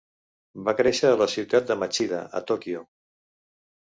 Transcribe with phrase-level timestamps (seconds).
[0.69, 2.81] Va créixer a la ciutat de Machida, a Tòquio.